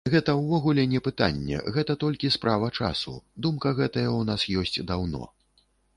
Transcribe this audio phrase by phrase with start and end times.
[0.13, 3.13] Гэта ўвогуле не пытанне, гэта толькі справа часу,
[3.47, 5.23] думка гэтая ў нас ёсць даўно.